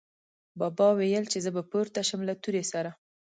[0.59, 2.89] بابا ویل، چې زه به پورته شم له تورې سره